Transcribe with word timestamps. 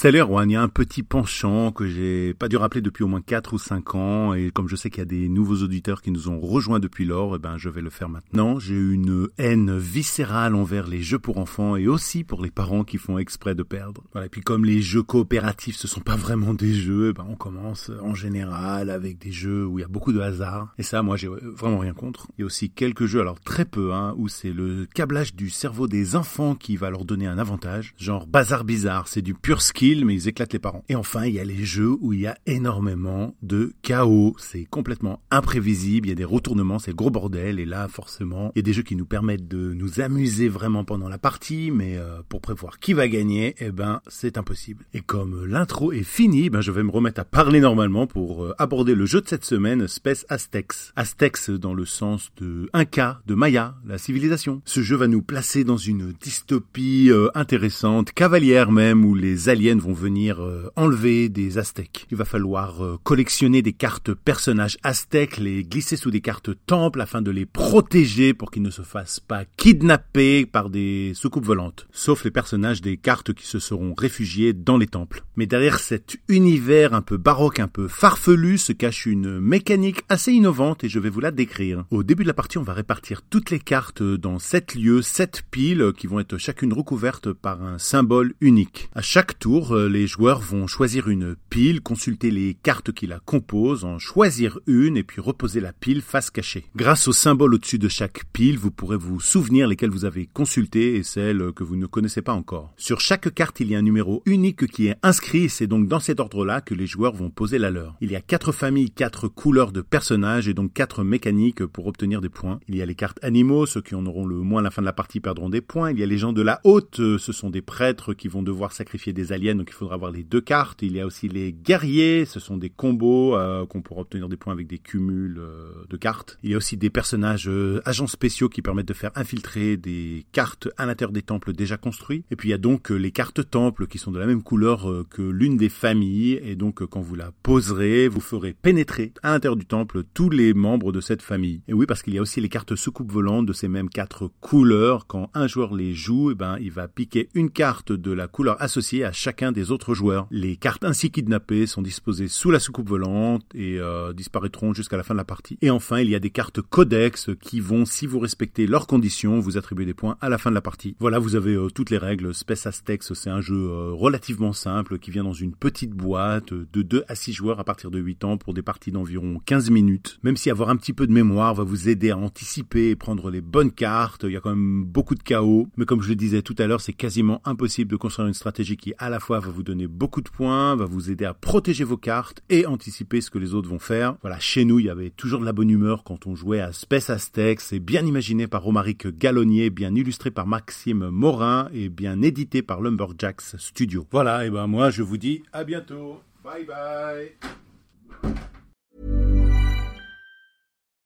Salut 0.00 0.20
Erwan, 0.20 0.48
il 0.48 0.52
y 0.52 0.56
a 0.56 0.62
un 0.62 0.68
petit 0.68 1.02
penchant 1.02 1.72
que 1.72 1.84
j'ai 1.88 2.32
pas 2.32 2.46
dû 2.46 2.56
rappeler 2.56 2.80
depuis 2.80 3.02
au 3.02 3.08
moins 3.08 3.20
4 3.20 3.54
ou 3.54 3.58
5 3.58 3.96
ans 3.96 4.32
et 4.32 4.52
comme 4.52 4.68
je 4.68 4.76
sais 4.76 4.90
qu'il 4.90 5.00
y 5.00 5.02
a 5.02 5.04
des 5.04 5.28
nouveaux 5.28 5.56
auditeurs 5.64 6.02
qui 6.02 6.12
nous 6.12 6.28
ont 6.28 6.38
rejoints 6.38 6.78
depuis 6.78 7.04
lors, 7.04 7.34
eh 7.34 7.40
ben 7.40 7.56
je 7.58 7.68
vais 7.68 7.80
le 7.80 7.90
faire 7.90 8.08
maintenant. 8.08 8.60
J'ai 8.60 8.78
une 8.78 9.26
haine 9.38 9.76
viscérale 9.76 10.54
envers 10.54 10.86
les 10.86 11.02
jeux 11.02 11.18
pour 11.18 11.38
enfants 11.38 11.74
et 11.74 11.88
aussi 11.88 12.22
pour 12.22 12.44
les 12.44 12.52
parents 12.52 12.84
qui 12.84 12.96
font 12.96 13.18
exprès 13.18 13.56
de 13.56 13.64
perdre. 13.64 14.04
Voilà, 14.12 14.26
et 14.26 14.28
puis 14.28 14.40
comme 14.40 14.64
les 14.64 14.80
jeux 14.82 15.02
coopératifs 15.02 15.74
ce 15.74 15.88
sont 15.88 16.00
pas 16.00 16.14
vraiment 16.14 16.54
des 16.54 16.74
jeux, 16.74 17.08
eh 17.08 17.12
ben 17.12 17.26
on 17.28 17.34
commence 17.34 17.90
en 18.00 18.14
général 18.14 18.90
avec 18.90 19.18
des 19.18 19.32
jeux 19.32 19.66
où 19.66 19.80
il 19.80 19.82
y 19.82 19.84
a 19.84 19.88
beaucoup 19.88 20.12
de 20.12 20.20
hasard 20.20 20.74
et 20.78 20.84
ça 20.84 21.02
moi 21.02 21.16
j'ai 21.16 21.26
vraiment 21.26 21.78
rien 21.78 21.92
contre. 21.92 22.28
Il 22.38 22.42
y 22.42 22.44
a 22.44 22.46
aussi 22.46 22.70
quelques 22.70 23.06
jeux 23.06 23.20
alors 23.20 23.40
très 23.40 23.64
peu 23.64 23.92
hein 23.92 24.14
où 24.16 24.28
c'est 24.28 24.52
le 24.52 24.86
câblage 24.94 25.34
du 25.34 25.50
cerveau 25.50 25.88
des 25.88 26.14
enfants 26.14 26.54
qui 26.54 26.76
va 26.76 26.88
leur 26.88 27.04
donner 27.04 27.26
un 27.26 27.38
avantage, 27.38 27.94
genre 27.98 28.28
Bazar 28.28 28.62
Bizarre, 28.62 29.08
c'est 29.08 29.22
du 29.22 29.34
pur 29.34 29.60
mais 29.96 30.14
ils 30.14 30.28
éclatent 30.28 30.52
les 30.52 30.58
parents. 30.58 30.84
Et 30.88 30.94
enfin, 30.94 31.24
il 31.24 31.34
y 31.34 31.40
a 31.40 31.44
les 31.44 31.64
jeux 31.64 31.96
où 32.00 32.12
il 32.12 32.20
y 32.20 32.26
a 32.26 32.36
énormément 32.46 33.34
de 33.42 33.72
chaos. 33.82 34.34
C'est 34.38 34.64
complètement 34.64 35.20
imprévisible, 35.30 36.06
il 36.06 36.10
y 36.10 36.12
a 36.12 36.16
des 36.16 36.24
retournements, 36.24 36.78
c'est 36.78 36.90
le 36.90 36.96
gros 36.96 37.10
bordel. 37.10 37.60
Et 37.60 37.64
là, 37.64 37.88
forcément, 37.88 38.52
il 38.54 38.58
y 38.58 38.60
a 38.60 38.62
des 38.62 38.72
jeux 38.72 38.82
qui 38.82 38.96
nous 38.96 39.06
permettent 39.06 39.48
de 39.48 39.72
nous 39.72 40.00
amuser 40.00 40.48
vraiment 40.48 40.84
pendant 40.84 41.08
la 41.08 41.18
partie, 41.18 41.70
mais 41.70 41.96
euh, 41.96 42.20
pour 42.28 42.40
prévoir 42.40 42.78
qui 42.78 42.92
va 42.92 43.08
gagner, 43.08 43.54
eh 43.58 43.70
ben, 43.70 44.00
c'est 44.08 44.38
impossible. 44.38 44.84
Et 44.94 45.00
comme 45.00 45.44
l'intro 45.46 45.92
est 45.92 46.02
finie, 46.02 46.50
ben, 46.50 46.60
je 46.60 46.72
vais 46.72 46.82
me 46.82 46.90
remettre 46.90 47.20
à 47.20 47.24
parler 47.24 47.60
normalement 47.60 48.06
pour 48.06 48.44
euh, 48.44 48.54
aborder 48.58 48.94
le 48.94 49.06
jeu 49.06 49.20
de 49.20 49.28
cette 49.28 49.44
semaine, 49.44 49.88
Space 49.88 50.26
Aztecs. 50.28 50.92
Aztecs 50.96 51.50
dans 51.50 51.74
le 51.74 51.84
sens 51.84 52.30
de 52.40 52.68
Inca, 52.72 53.20
de 53.26 53.34
Maya, 53.34 53.74
la 53.86 53.98
civilisation. 53.98 54.60
Ce 54.64 54.82
jeu 54.82 54.96
va 54.96 55.08
nous 55.08 55.22
placer 55.22 55.64
dans 55.64 55.76
une 55.76 56.12
dystopie 56.20 57.10
euh, 57.10 57.28
intéressante, 57.34 58.12
cavalière 58.12 58.72
même, 58.72 59.04
où 59.04 59.14
les 59.14 59.48
aliens 59.48 59.67
vont 59.76 59.92
venir 59.92 60.42
euh, 60.42 60.70
enlever 60.76 61.28
des 61.28 61.58
aztèques. 61.58 62.06
Il 62.10 62.16
va 62.16 62.24
falloir 62.24 62.82
euh, 62.82 62.98
collectionner 63.02 63.60
des 63.60 63.72
cartes 63.72 64.14
personnages 64.14 64.78
aztèques, 64.82 65.36
les 65.36 65.64
glisser 65.64 65.96
sous 65.96 66.10
des 66.10 66.20
cartes 66.20 66.50
temples 66.66 67.00
afin 67.00 67.20
de 67.20 67.30
les 67.30 67.44
protéger 67.44 68.32
pour 68.32 68.50
qu'ils 68.50 68.62
ne 68.62 68.70
se 68.70 68.82
fassent 68.82 69.20
pas 69.20 69.44
kidnapper 69.56 70.46
par 70.46 70.70
des 70.70 71.12
soucoupes 71.14 71.44
volantes. 71.44 71.86
Sauf 71.92 72.24
les 72.24 72.30
personnages 72.30 72.80
des 72.80 72.96
cartes 72.96 73.34
qui 73.34 73.46
se 73.46 73.58
seront 73.58 73.94
réfugiés 73.94 74.52
dans 74.52 74.78
les 74.78 74.86
temples. 74.86 75.24
Mais 75.36 75.46
derrière 75.46 75.78
cet 75.78 76.16
univers 76.28 76.94
un 76.94 77.02
peu 77.02 77.16
baroque, 77.16 77.60
un 77.60 77.68
peu 77.68 77.88
farfelu, 77.88 78.56
se 78.56 78.72
cache 78.72 79.06
une 79.06 79.40
mécanique 79.40 80.02
assez 80.08 80.32
innovante 80.32 80.84
et 80.84 80.88
je 80.88 80.98
vais 80.98 81.10
vous 81.10 81.20
la 81.20 81.30
décrire. 81.30 81.84
Au 81.90 82.02
début 82.02 82.22
de 82.22 82.28
la 82.28 82.34
partie, 82.34 82.58
on 82.58 82.62
va 82.62 82.72
répartir 82.72 83.22
toutes 83.22 83.50
les 83.50 83.58
cartes 83.58 84.02
dans 84.02 84.38
sept 84.38 84.74
lieux, 84.74 85.02
sept 85.02 85.42
piles 85.50 85.92
qui 85.96 86.06
vont 86.06 86.20
être 86.20 86.38
chacune 86.38 86.72
recouvertes 86.72 87.32
par 87.32 87.62
un 87.62 87.78
symbole 87.78 88.34
unique. 88.40 88.88
À 88.94 89.02
chaque 89.02 89.38
tour, 89.38 89.57
euh, 89.76 89.88
les 89.88 90.06
joueurs 90.06 90.40
vont 90.40 90.66
choisir 90.66 91.08
une 91.08 91.36
pile, 91.50 91.80
consulter 91.80 92.30
les 92.30 92.54
cartes 92.54 92.92
qui 92.92 93.06
la 93.06 93.20
composent, 93.20 93.84
en 93.84 93.98
choisir 93.98 94.58
une 94.66 94.96
et 94.96 95.04
puis 95.04 95.20
reposer 95.20 95.60
la 95.60 95.72
pile 95.72 96.02
face 96.02 96.30
cachée. 96.30 96.66
Grâce 96.76 97.08
au 97.08 97.12
symbole 97.12 97.54
au-dessus 97.54 97.78
de 97.78 97.88
chaque 97.88 98.24
pile, 98.32 98.58
vous 98.58 98.70
pourrez 98.70 98.96
vous 98.96 99.20
souvenir 99.20 99.68
lesquelles 99.68 99.90
vous 99.90 100.04
avez 100.04 100.26
consultées 100.26 100.96
et 100.96 101.02
celles 101.02 101.52
que 101.52 101.64
vous 101.64 101.76
ne 101.76 101.86
connaissez 101.86 102.22
pas 102.22 102.32
encore. 102.32 102.72
Sur 102.76 103.00
chaque 103.00 103.32
carte, 103.34 103.60
il 103.60 103.70
y 103.70 103.74
a 103.74 103.78
un 103.78 103.82
numéro 103.82 104.22
unique 104.26 104.66
qui 104.66 104.88
est 104.88 104.96
inscrit 105.02 105.48
c'est 105.48 105.66
donc 105.66 105.88
dans 105.88 106.00
cet 106.00 106.20
ordre-là 106.20 106.60
que 106.60 106.74
les 106.74 106.86
joueurs 106.86 107.14
vont 107.14 107.30
poser 107.30 107.58
la 107.58 107.70
leur. 107.70 107.96
Il 108.00 108.10
y 108.10 108.16
a 108.16 108.20
quatre 108.20 108.52
familles, 108.52 108.90
quatre 108.90 109.28
couleurs 109.28 109.72
de 109.72 109.80
personnages 109.80 110.48
et 110.48 110.54
donc 110.54 110.72
quatre 110.72 111.04
mécaniques 111.04 111.64
pour 111.66 111.86
obtenir 111.86 112.20
des 112.20 112.28
points. 112.28 112.60
Il 112.68 112.76
y 112.76 112.82
a 112.82 112.86
les 112.86 112.94
cartes 112.94 113.18
animaux, 113.22 113.66
ceux 113.66 113.82
qui 113.82 113.94
en 113.94 114.06
auront 114.06 114.26
le 114.26 114.36
moins 114.36 114.60
à 114.60 114.64
la 114.64 114.70
fin 114.70 114.82
de 114.82 114.86
la 114.86 114.92
partie 114.92 115.20
perdront 115.20 115.50
des 115.50 115.60
points. 115.60 115.90
Il 115.90 115.98
y 115.98 116.02
a 116.02 116.06
les 116.06 116.18
gens 116.18 116.32
de 116.32 116.42
la 116.42 116.60
haute, 116.64 116.96
ce 116.96 117.32
sont 117.32 117.50
des 117.50 117.62
prêtres 117.62 118.14
qui 118.14 118.28
vont 118.28 118.42
devoir 118.42 118.72
sacrifier 118.72 119.12
des 119.12 119.32
donc 119.56 119.68
il 119.70 119.74
faudra 119.74 119.94
avoir 119.94 120.10
les 120.10 120.24
deux 120.24 120.40
cartes. 120.40 120.82
Il 120.82 120.92
y 120.92 121.00
a 121.00 121.06
aussi 121.06 121.28
les 121.28 121.52
guerriers, 121.52 122.24
ce 122.24 122.40
sont 122.40 122.56
des 122.56 122.70
combos 122.70 123.36
euh, 123.36 123.66
qu'on 123.66 123.82
pourra 123.82 124.02
obtenir 124.02 124.28
des 124.28 124.36
points 124.36 124.52
avec 124.52 124.66
des 124.66 124.78
cumuls 124.78 125.38
euh, 125.38 125.70
de 125.88 125.96
cartes. 125.96 126.38
Il 126.42 126.50
y 126.50 126.54
a 126.54 126.56
aussi 126.56 126.76
des 126.76 126.90
personnages 126.90 127.48
euh, 127.48 127.80
agents 127.84 128.06
spéciaux 128.06 128.48
qui 128.48 128.62
permettent 128.62 128.88
de 128.88 128.94
faire 128.94 129.12
infiltrer 129.14 129.76
des 129.76 130.26
cartes 130.32 130.68
à 130.76 130.86
l'intérieur 130.86 131.12
des 131.12 131.22
temples 131.22 131.52
déjà 131.52 131.76
construits. 131.76 132.24
Et 132.30 132.36
puis 132.36 132.48
il 132.48 132.52
y 132.52 132.54
a 132.54 132.58
donc 132.58 132.90
les 132.90 133.10
cartes 133.10 133.48
temples 133.48 133.86
qui 133.86 133.98
sont 133.98 134.12
de 134.12 134.18
la 134.18 134.26
même 134.26 134.42
couleur 134.42 135.04
que 135.10 135.22
l'une 135.22 135.56
des 135.56 135.68
familles. 135.68 136.40
Et 136.42 136.56
donc 136.56 136.84
quand 136.86 137.00
vous 137.00 137.14
la 137.14 137.32
poserez, 137.42 138.08
vous 138.08 138.20
ferez 138.20 138.54
pénétrer 138.54 139.12
à 139.22 139.32
l'intérieur 139.32 139.56
du 139.56 139.66
temple 139.66 140.02
tous 140.14 140.30
les 140.30 140.54
membres 140.54 140.92
de 140.92 141.00
cette 141.00 141.22
famille. 141.22 141.62
Et 141.68 141.74
oui, 141.74 141.86
parce 141.86 142.02
qu'il 142.02 142.14
y 142.14 142.18
a 142.18 142.22
aussi 142.22 142.40
les 142.40 142.48
cartes 142.48 142.76
soucoupes 142.76 143.10
volantes 143.10 143.46
de 143.46 143.52
ces 143.52 143.68
mêmes 143.68 143.88
quatre 143.88 144.30
couleurs. 144.40 145.06
Quand 145.06 145.30
un 145.34 145.46
joueur 145.46 145.74
les 145.74 145.94
joue, 145.94 146.30
eh 146.30 146.34
ben, 146.34 146.58
il 146.60 146.70
va 146.70 146.88
piquer 146.88 147.28
une 147.34 147.50
carte 147.50 147.92
de 147.92 148.12
la 148.12 148.28
couleur 148.28 148.60
associée 148.60 149.04
à 149.04 149.12
des 149.52 149.70
autres 149.70 149.94
joueurs. 149.94 150.26
Les 150.30 150.56
cartes 150.56 150.84
ainsi 150.84 151.10
kidnappées 151.10 151.66
sont 151.66 151.82
disposées 151.82 152.28
sous 152.28 152.50
la 152.50 152.58
soucoupe 152.58 152.88
volante 152.88 153.44
et 153.54 153.78
euh, 153.78 154.12
disparaîtront 154.12 154.74
jusqu'à 154.74 154.96
la 154.96 155.02
fin 155.02 155.14
de 155.14 155.18
la 155.18 155.24
partie. 155.24 155.58
Et 155.62 155.70
enfin, 155.70 156.00
il 156.00 156.10
y 156.10 156.14
a 156.14 156.18
des 156.18 156.30
cartes 156.30 156.60
codex 156.60 157.30
qui 157.40 157.60
vont, 157.60 157.84
si 157.84 158.06
vous 158.06 158.18
respectez 158.18 158.66
leurs 158.66 158.86
conditions, 158.86 159.38
vous 159.40 159.56
attribuer 159.56 159.86
des 159.86 159.94
points 159.94 160.16
à 160.20 160.28
la 160.28 160.38
fin 160.38 160.50
de 160.50 160.54
la 160.54 160.60
partie. 160.60 160.96
Voilà, 160.98 161.18
vous 161.18 161.36
avez 161.36 161.54
euh, 161.54 161.68
toutes 161.70 161.90
les 161.90 161.98
règles. 161.98 162.34
Space 162.34 162.66
Aztecs, 162.66 163.04
c'est 163.14 163.30
un 163.30 163.40
jeu 163.40 163.54
euh, 163.54 163.92
relativement 163.92 164.52
simple 164.52 164.98
qui 164.98 165.10
vient 165.10 165.24
dans 165.24 165.32
une 165.32 165.54
petite 165.54 165.92
boîte 165.92 166.52
de 166.52 166.82
2 166.82 167.04
à 167.08 167.14
6 167.14 167.32
joueurs 167.32 167.60
à 167.60 167.64
partir 167.64 167.90
de 167.90 167.98
8 167.98 168.24
ans 168.24 168.36
pour 168.36 168.54
des 168.54 168.62
parties 168.62 168.90
d'environ 168.90 169.40
15 169.46 169.70
minutes. 169.70 170.18
Même 170.22 170.36
si 170.36 170.50
avoir 170.50 170.68
un 170.68 170.76
petit 170.76 170.92
peu 170.92 171.06
de 171.06 171.12
mémoire 171.12 171.54
va 171.54 171.62
vous 171.64 171.88
aider 171.88 172.10
à 172.10 172.18
anticiper 172.18 172.90
et 172.90 172.96
prendre 172.96 173.30
les 173.30 173.40
bonnes 173.40 173.72
cartes, 173.72 174.24
il 174.24 174.32
y 174.32 174.36
a 174.36 174.40
quand 174.40 174.50
même 174.50 174.84
beaucoup 174.84 175.14
de 175.14 175.22
chaos. 175.22 175.68
Mais 175.76 175.84
comme 175.84 176.02
je 176.02 176.08
le 176.08 176.16
disais 176.16 176.42
tout 176.42 176.56
à 176.58 176.66
l'heure, 176.66 176.80
c'est 176.80 176.92
quasiment 176.92 177.40
impossible 177.44 177.90
de 177.90 177.96
construire 177.96 178.28
une 178.28 178.34
stratégie 178.34 178.76
qui 178.76 178.94
à 178.98 179.10
la 179.10 179.20
va 179.36 179.50
vous 179.50 179.62
donner 179.62 179.86
beaucoup 179.86 180.22
de 180.22 180.28
points, 180.30 180.74
va 180.74 180.86
vous 180.86 181.10
aider 181.10 181.26
à 181.26 181.34
protéger 181.34 181.84
vos 181.84 181.96
cartes 181.96 182.42
et 182.48 182.64
anticiper 182.64 183.20
ce 183.20 183.30
que 183.30 183.38
les 183.38 183.54
autres 183.54 183.68
vont 183.68 183.78
faire. 183.78 184.16
Voilà, 184.22 184.38
chez 184.38 184.64
nous, 184.64 184.78
il 184.78 184.86
y 184.86 184.90
avait 184.90 185.10
toujours 185.10 185.40
de 185.40 185.44
la 185.44 185.52
bonne 185.52 185.68
humeur 185.68 186.04
quand 186.04 186.26
on 186.26 186.34
jouait 186.34 186.60
à 186.60 186.72
Space 186.72 187.10
Aztec. 187.10 187.60
C'est 187.60 187.78
bien 187.78 188.06
imaginé 188.06 188.46
par 188.46 188.62
Romaric 188.62 189.06
Gallonnier, 189.06 189.70
bien 189.70 189.94
illustré 189.94 190.30
par 190.30 190.46
Maxime 190.46 191.10
Morin 191.10 191.68
et 191.74 191.90
bien 191.90 192.22
édité 192.22 192.62
par 192.62 192.80
Lumberjacks 192.80 193.42
Studio. 193.58 194.06
Voilà, 194.10 194.46
et 194.46 194.50
ben 194.50 194.66
moi 194.66 194.90
je 194.90 195.02
vous 195.02 195.18
dis 195.18 195.42
à 195.52 195.64
bientôt. 195.64 196.20
Bye 196.42 196.64
bye. 196.64 197.32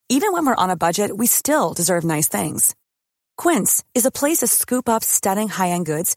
Even 0.08 0.32
when 0.32 0.46
we're 0.46 0.54
on 0.56 0.70
a 0.70 0.76
budget, 0.76 1.10
we 1.16 1.26
still 1.26 1.72
deserve 1.74 2.04
nice 2.04 2.28
things. 2.28 2.74
Quince 3.38 3.82
is 3.94 4.04
a 4.04 4.10
place 4.10 4.38
to 4.38 4.46
scoop 4.46 4.88
up 4.88 5.02
stunning 5.02 5.48
high-end 5.48 5.86
goods 5.86 6.16